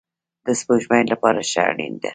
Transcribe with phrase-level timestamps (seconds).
[0.45, 2.09] د سپوږمۍ لپاره شپه اړین ده